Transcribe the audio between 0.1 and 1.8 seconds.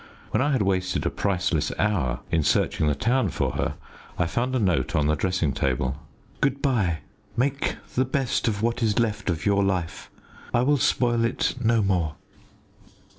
When I had wasted a priceless